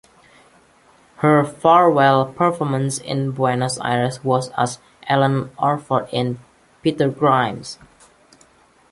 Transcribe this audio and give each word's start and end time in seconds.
Her 1.17 1.45
farewell 1.45 2.25
performance 2.33 2.97
in 2.97 3.33
Buenos 3.33 3.77
Aires 3.81 4.23
was 4.23 4.49
as 4.57 4.79
Ellen 5.07 5.51
Orford 5.59 6.09
in 6.11 6.39
"Peter 6.81 7.07
Grimes". 7.07 7.77